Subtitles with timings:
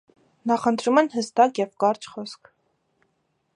[0.51, 2.53] Նախընտրում են հստակ և կարճ խոսք։